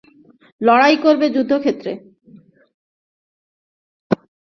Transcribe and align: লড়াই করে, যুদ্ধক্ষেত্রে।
লড়াই 0.61 0.95
করে, 0.97 1.27
যুদ্ধক্ষেত্রে। 1.29 1.91